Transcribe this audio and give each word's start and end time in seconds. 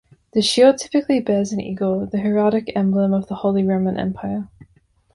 The 0.33 0.41
shield 0.41 0.79
typically 0.79 1.19
bears 1.19 1.53
an 1.53 1.61
eagle, 1.61 2.07
the 2.07 2.17
heraldic 2.17 2.75
emblem 2.75 3.13
of 3.13 3.27
the 3.27 3.35
Holy 3.35 3.63
Roman 3.63 3.99
Empire. 3.99 4.47